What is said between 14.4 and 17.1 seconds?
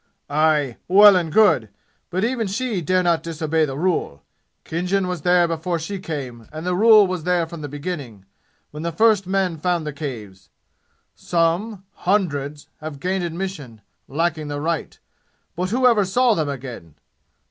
the right. But who ever saw them again?